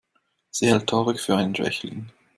[0.49, 2.09] Sie hält Tarek für einen Schwächling.